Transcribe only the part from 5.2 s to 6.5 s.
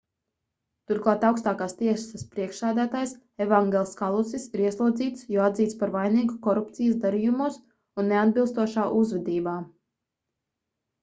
jo atzīts par vainīgu